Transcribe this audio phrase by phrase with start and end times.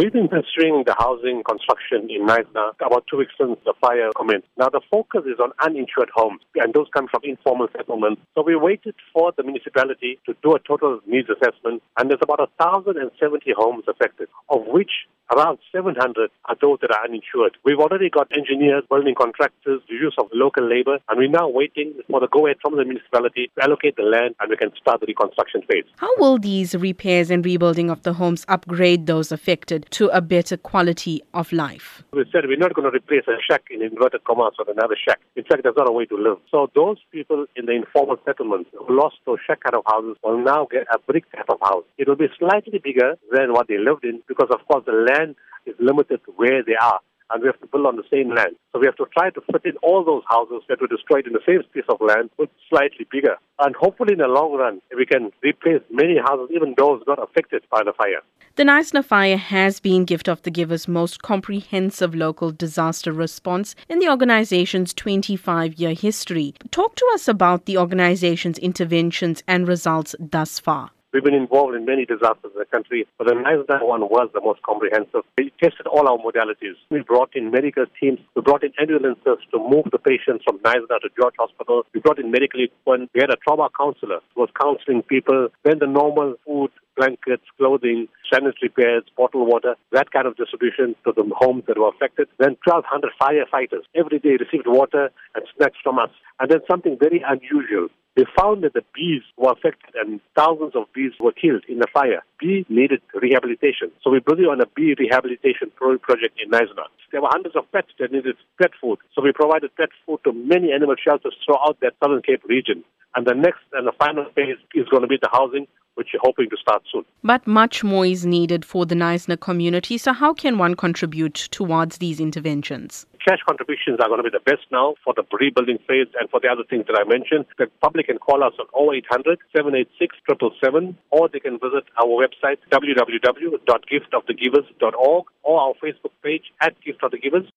[0.00, 4.48] We've been pursuing the housing construction in Knysna about two weeks since the fire commenced.
[4.56, 8.22] Now, the focus is on uninsured homes, and those come from informal settlements.
[8.34, 12.38] So we waited for the municipality to do a total needs assessment, and there's about
[12.56, 17.56] 1,070 homes affected, of which Around 700 are those that are uninsured.
[17.64, 21.94] We've already got engineers, building contractors, the use of local labor, and we're now waiting
[22.10, 24.98] for the go ahead from the municipality to allocate the land and we can start
[24.98, 25.84] the reconstruction phase.
[25.98, 30.56] How will these repairs and rebuilding of the homes upgrade those affected to a better
[30.56, 32.02] quality of life?
[32.10, 35.20] We said we're not going to replace a shack in inverted commas with another shack.
[35.36, 36.38] In fact, there's not a way to live.
[36.50, 40.42] So those people in the informal settlements who lost those shack kind of houses will
[40.42, 41.84] now get a brick type of house.
[41.98, 45.19] It will be slightly bigger than what they lived in because, of course, the land
[45.20, 48.34] land is limited to where they are, and we have to build on the same
[48.34, 48.56] land.
[48.72, 51.32] So we have to try to fit in all those houses that were destroyed in
[51.32, 53.36] the same piece of land, but slightly bigger.
[53.58, 57.62] And hopefully, in the long run, we can replace many houses, even those not affected
[57.70, 58.22] by the fire.
[58.56, 64.00] The Knysna fire has been Gift of the Giver's most comprehensive local disaster response in
[64.00, 66.54] the organization's 25 year history.
[66.70, 70.90] Talk to us about the organization's interventions and results thus far.
[71.12, 74.40] We've been involved in many disasters in the country, but the Knysna one was the
[74.40, 75.26] most comprehensive.
[75.36, 76.78] We tested all our modalities.
[76.88, 78.20] We brought in medical teams.
[78.36, 81.82] We brought in ambulances to move the patients from Knysna to George Hospital.
[81.92, 83.10] We brought in medical equipment.
[83.12, 85.48] We had a trauma counselor who was counseling people.
[85.64, 86.70] Then the normal food,
[87.00, 91.88] blankets, clothing, sanitary pads, bottled water, that kind of distribution to the homes that were
[91.88, 92.28] affected.
[92.38, 96.10] Then 1,200 firefighters every day received water and snacks from us.
[96.38, 97.88] And then something very unusual.
[98.16, 101.86] They found that the bees were affected and thousands of bees were killed in the
[101.94, 102.20] fire.
[102.38, 103.92] Bee needed rehabilitation.
[104.02, 106.84] So we brought on a bee rehabilitation project in Knysna.
[107.12, 108.98] There were hundreds of pets that needed pet food.
[109.14, 112.84] So we provided pet food to many animal shelters throughout that Southern Cape region.
[113.14, 115.66] And the next and the final phase is going to be the housing,
[116.00, 117.04] which we're hoping to start soon.
[117.22, 119.98] But much more is needed for the Knysna community.
[119.98, 123.04] So how can one contribute towards these interventions?
[123.24, 126.40] cash contributions are going to be the best now for the rebuilding phase and for
[126.40, 127.44] the other things that I mentioned.
[127.58, 132.56] The public can call us on 0800 786 777 or they can visit our website
[132.72, 137.44] www.giftofthegivers.org or our Facebook page at Gift of the Givers.